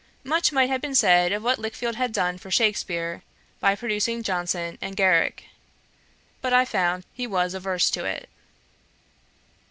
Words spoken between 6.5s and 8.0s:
I found he was averse